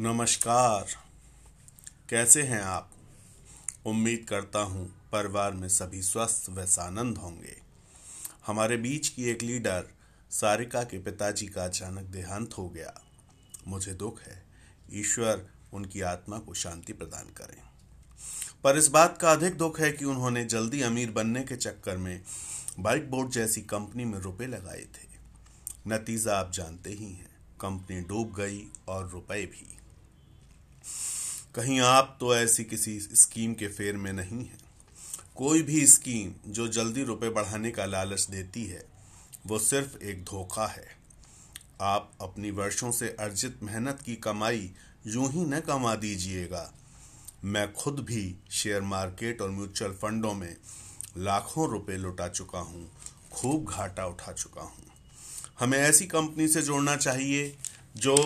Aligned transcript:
नमस्कार। 0.00 0.86
कैसे 2.08 2.42
हैं 2.42 2.62
आप? 2.62 2.90
उम्मीद 3.86 4.26
करता 4.28 4.58
हूँ 4.58 5.08
परिवार 5.12 5.52
में 5.52 5.68
सभी 5.68 6.02
स्वस्थ 6.02 6.50
व 6.50 6.66
सानंद 6.66 7.18
होंगे। 7.18 7.62
हमारे 8.46 8.76
बीच 8.76 9.08
की 9.08 9.24
एक 9.24 9.42
लीडर 9.42 9.88
सारिका 10.30 10.82
के 10.82 10.98
पिताजी 10.98 11.46
का 11.46 11.64
अचानक 11.64 12.02
देहांत 12.02 12.58
हो 12.58 12.68
गया। 12.68 13.00
मुझे 13.68 13.94
दुख 13.94 14.22
है। 14.22 14.44
ईश्वर 14.92 15.46
उनकी 15.72 16.00
आत्मा 16.00 16.38
को 16.38 16.54
शांति 16.54 16.92
प्रदान 16.92 17.24
करें। 17.24 17.62
पर 18.64 18.76
इस 18.76 18.88
बात 18.88 19.18
का 19.18 19.32
अधिक 19.32 19.54
दुख 19.54 19.80
है 19.80 19.92
कि 19.92 20.04
उन्होंने 20.04 20.44
जल्दी 20.44 20.82
अमीर 20.82 21.10
बनने 21.10 21.42
के 21.42 21.56
चक्कर 21.56 21.96
में 21.96 22.22
बाइक 22.78 23.10
बोर्ड 23.10 23.30
जैसी 23.30 23.62
कंपनी 23.62 24.04
में 24.04 24.18
रुपए 24.18 24.46
लगाए 24.46 24.82
थे। 24.82 25.08
नतीजा 25.88 26.38
आप 26.38 26.52
जानते 26.52 26.90
ही 26.90 27.12
हैं। 27.12 27.38
कंपनी 27.60 28.00
डूब 28.00 28.34
गई 28.34 28.72
और 28.88 29.08
रुपए 29.08 29.46
भी। 29.46 29.77
कहीं 31.54 31.78
आप 31.80 32.16
तो 32.20 32.34
ऐसी 32.36 32.64
किसी 32.64 32.98
स्कीम 33.00 33.52
के 33.54 33.68
फेर 33.68 33.96
में 33.96 34.12
नहीं 34.12 34.38
हैं। 34.38 34.58
कोई 35.36 35.62
भी 35.62 35.86
स्कीम 35.86 36.32
जो 36.52 36.66
जल्दी 36.68 37.02
रुपए 37.04 37.28
बढ़ाने 37.28 37.70
का 37.70 37.84
लालच 37.84 38.26
देती 38.30 38.64
है, 38.64 38.82
वो 39.46 39.58
सिर्फ़ 39.58 39.96
एक 40.02 40.22
धोखा 40.24 40.66
है। 40.66 40.86
आप 41.80 42.10
अपनी 42.20 42.50
वर्षों 42.50 42.90
से 42.90 43.08
अर्जित 43.20 43.62
मेहनत 43.62 44.02
की 44.06 44.16
कमाई 44.16 44.70
यूँ 45.06 45.30
ही 45.32 45.44
न 45.44 45.60
कमा 45.60 45.94
दीजिएगा। 45.94 46.70
मैं 47.44 47.72
खुद 47.72 48.00
भी 48.00 48.34
शेयर 48.50 48.82
मार्केट 48.82 49.40
और 49.42 49.50
म्यूचुअल 49.50 49.92
फंडों 49.92 50.34
में 50.34 50.56
लाखों 51.16 51.68
रुपए 51.68 51.96
लुटा 51.96 52.28
चुका 52.28 52.58
हूँ, 52.58 52.90
खूब 53.32 53.64
घाटा 53.64 54.06
उठा 54.06 54.32
चुका 54.32 54.60
हूँ। 54.60 54.86
हमें 55.60 55.78
ऐसी 55.78 56.06
कंपनी 56.06 56.48
से 56.48 56.62
जोड़ना 56.62 56.96
चाहिए 56.96 57.56
जो 57.96 58.16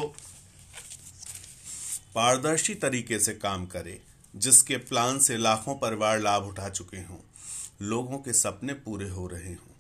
पारदर्शी 2.15 2.75
तरीके 2.75 3.19
से 3.19 3.35
काम 3.35 3.67
करे, 3.67 4.01
जिसके 4.37 4.77
प्लान 4.77 5.19
से 5.19 5.37
लाखों 5.37 5.75
परिवार 5.75 6.21
लाभ 6.21 6.43
उठा 6.43 6.69
चुके 6.69 6.97
हों, 6.97 7.19
लोगों 7.83 8.19
के 8.19 8.33
सपने 8.33 8.73
पूरे 8.73 9.09
हो 9.09 9.27
रहे 9.27 9.53
हों, 9.53 9.75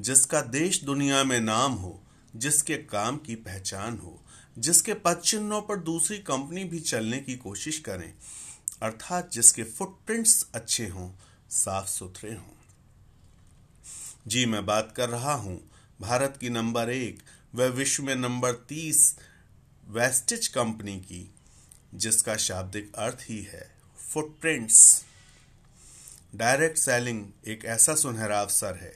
जिसका 0.00 0.40
देश 0.40 0.84
दुनिया 0.84 1.24
में 1.24 1.40
नाम 1.40 1.72
हो, 1.72 2.02
जिसके 2.36 2.76
काम 2.76 3.16
की 3.16 3.34
पहचान 3.34 3.98
हो, 3.98 4.22
जिसके 4.58 4.94
पद 4.94 5.20
चिन्हों 5.24 5.62
पर 5.62 5.76
दूसरी 5.76 6.18
कंपनी 6.18 6.64
भी 6.64 6.80
चलने 6.80 7.18
की 7.18 7.36
कोशिश 7.36 7.78
करें, 7.78 8.14
अर्थात 8.82 9.32
जिसके 9.32 9.62
फुटप्रिंट्स 9.62 10.48
अच्छे 10.54 10.86
हों 10.86 11.10
साफ़ 11.50 11.88
सुथरे 11.88 12.34
हों। 12.34 12.56
जी, 14.26 14.46
मैं 14.46 14.66
बात 14.66 14.92
कर 14.96 15.08
रहा 15.08 15.34
हूँ, 15.34 15.70
भारत 16.00 16.38
की 16.40 16.50
नंबर 16.50 16.90
एक, 16.90 17.22
व 17.54 17.62
विश्व 17.62 18.02
में 18.02 18.14
नंबर 18.14 18.52
तीस, 18.52 19.16
वेस्टिज 19.88 20.46
कंपनी 20.46 20.96
की 20.96 21.34
जिसका 21.94 22.36
शाब्दिक 22.36 22.94
अर्थ 22.94 23.18
ही 23.22 23.42
है 23.42 23.70
फुटप्रिंट्स 24.14 25.04
डायरेक्ट 26.34 26.78
सेलिंग 26.78 27.26
एक 27.46 27.64
ऐसा 27.64 27.94
सुनहरा 27.94 28.40
अवसर 28.40 28.74
है, 28.74 28.94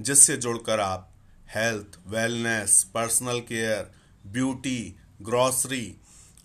जिससे 0.00 0.36
जुड़कर 0.36 0.80
आप 0.80 1.08
health 1.54 1.98
wellness 2.06 2.82
personal 2.94 3.40
care 3.40 3.92
beauty 4.26 4.96
grocery 5.22 5.96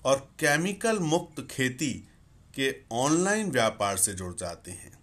और 0.05 0.17
केमिकल 0.39 0.99
मुक्त 0.99 1.47
खेती 1.51 1.93
के 2.55 2.75
ऑनलाइन 2.91 3.51
व्यापार 3.51 3.97
से 3.97 4.13
जुड़ 4.13 4.35
जाते 4.35 4.71
हैं, 4.71 4.99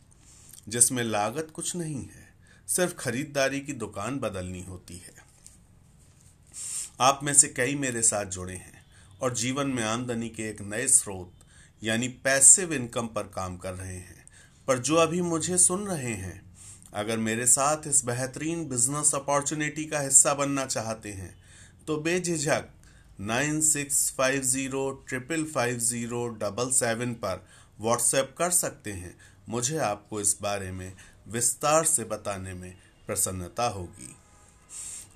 जिसमें 0.69 1.05
लागत 1.05 1.49
कुछ 1.55 1.77
नहीं 1.77 2.03
है, 2.03 2.35
सिर्फ़ 2.69 2.95
खरीदारी 2.95 3.61
की 3.61 3.73
दुकान 3.73 4.19
बदलनी 4.19 4.63
होती 4.63 4.97
है। 4.97 5.15
आप 7.01 7.21
में 7.23 7.35
से 7.35 7.49
कई 7.49 7.75
मेरे 7.75 8.03
साथ 8.03 8.27
जुड़े 8.27 8.55
हैं। 8.55 8.74
और 9.25 9.35
जीवन 9.35 9.67
में 9.67 9.83
आमदनी 9.83 10.29
के 10.29 10.43
एक 10.43 10.61
नए 10.63 10.87
स्रोत, 10.89 11.33
यानी 11.83 12.09
पैसिव 12.09 12.73
इनकम 12.75 13.07
पर 13.07 13.23
काम 13.23 13.57
कर 13.57 13.75
रहे 13.75 13.97
हैं। 13.97 14.27
पर 14.69 14.79
जो 14.79 14.97
अभी 14.97 15.21
मुझे 15.23 15.59
सुन 15.59 15.87
रहे 15.87 16.13
हैं, 16.15 16.43
अगर 16.95 17.19
मेरे 17.19 17.47
साथ 17.47 17.87
इस 17.87 18.05
बेहतरीन 18.05 18.69
बिज़नेस 18.69 19.15
अपॉर्चुनिटी 19.15 19.85
का 19.85 20.01
हिस्सा 20.01 20.35
बनना 20.35 20.67
चाहते 20.67 21.13
हैं 21.13 21.35
तो 21.87 21.97
बेझिझक 21.97 22.69
nine 23.21 23.61
six 23.61 24.11
five 24.19 24.43
zero 24.43 24.91
triple 25.09 25.45
five 25.45 25.79
zero 25.79 26.27
double 26.29 26.71
seven 26.71 27.13
पर 27.15 27.47
व्हाट्सएप 27.81 28.35
कर 28.39 28.51
सकते 28.51 28.93
हैं। 28.93 29.17
मुझे 29.49 29.79
आपको 29.79 30.21
इस 30.21 30.37
बारे 30.43 30.71
में 30.73 30.93
विस्तार 31.29 31.85
से 31.85 32.05
बताने 32.05 32.55
में 32.55 32.75
प्रसन्नता 33.07 33.69
होगी। 33.69 34.17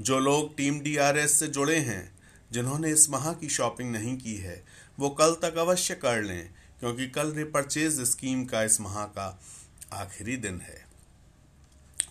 जो 0.01 0.19
लोग 0.19 0.57
टीम 0.57 0.81
डीआरएस 0.81 1.39
से 1.41 1.47
जुड़े 1.49 1.77
हैं 1.77 2.18
जिन्होंने 2.51 2.91
इस 2.91 3.09
माह 3.11 3.33
की 3.33 3.49
शॉपिंग 3.49 3.93
नहीं 3.93 4.17
की 4.19 4.35
है, 4.37 4.63
वो 4.99 5.09
कल 5.11 5.35
तक 5.43 5.57
अवश्य 5.59 5.95
कर 5.95 6.23
लें, 6.23 6.51
क्योंकि 6.81 7.07
कल 7.09 7.33
रिपर्चेज 7.33 8.01
स्कीम 8.01 8.45
का 8.45 8.63
इस 8.63 8.81
माह 8.81 9.05
का 9.07 9.41
आखिरी 9.93 10.37
दिन 10.37 10.61
है। 10.61 10.87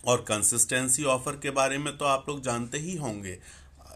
और 0.06 0.20
कंसिस्टेंसी 0.20 1.04
ऑफ़र 1.04 1.36
के 1.36 1.50
बारे 1.50 1.78
में 1.78 1.96
तो 1.98 2.04
आप 2.04 2.28
लोग 2.28 2.42
जानते 2.42 2.78
ही 2.78 2.96
होंगे। 2.96 3.38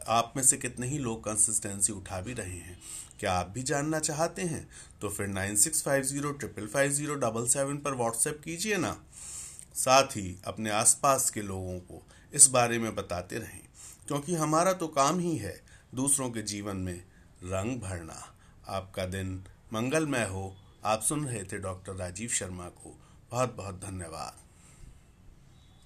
आप 0.08 0.32
में 0.36 0.42
से 0.42 0.56
कितने 0.56 0.86
ही 0.86 0.98
लोग 0.98 1.20
कंसिस्टेंसी 1.24 1.92
उठा 1.92 2.20
भी 2.20 2.32
रहे 2.32 2.56
हैं। 2.58 2.78
क्या 3.20 3.32
आप 3.32 3.48
भी 3.48 3.62
जानना 3.62 3.98
चाहते 3.98 4.42
हैं? 4.42 4.68
तो 5.00 5.08
फिर 5.08 5.26
nine 5.26 5.56
six 5.56 5.82
five 5.82 6.02
zero 6.02 6.30
triple 6.32 6.66
five 6.66 6.90
zero 6.90 7.14
double 7.16 7.46
seven 7.46 7.76
पर 7.76 7.94
व्हाट्सएप 7.94 8.40
कीजिए 8.44 8.76
ना। 8.76 8.96
साथ 9.74 10.16
ही 10.16 10.36
अपने 10.46 10.70
आसपास 10.70 11.30
के 11.30 11.42
लोगों 11.42 11.78
को 11.80 12.02
इस 12.32 12.46
बारे 12.46 12.78
में 12.78 12.94
बताते 12.94 13.38
रहें, 13.38 13.60
क्योंकि 14.08 14.34
हमारा 14.34 14.72
तो 14.72 14.88
काम 14.88 15.18
ही 15.18 15.36
है 15.36 15.54
दूसरों 15.94 16.30
के 16.30 16.42
जीवन 16.42 16.76
में 16.76 17.04
रंग 17.44 17.80
भरना। 17.80 18.36
आपका 18.68 19.06
दिन 19.06 19.44
मंगलमय 19.72 20.24
हो। 20.24 20.56
आप 20.84 21.02
सुन 21.02 21.26
रहे 21.26 21.44
थे 21.44 21.58
डॉक्टर 21.58 21.92
राजीव 21.92 22.28
शर्मा 22.28 22.68
को। 22.68 22.98
बहुत 23.30 23.54
बहुत 23.54 23.74
धन्यवाद। 23.74 24.51